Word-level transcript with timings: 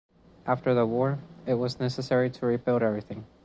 After 0.47 0.73
the 0.73 0.87
war, 0.87 1.19
it 1.45 1.53
was 1.53 1.79
necessary 1.79 2.31
to 2.31 2.45
rebuild 2.47 2.81
everything. 2.81 3.27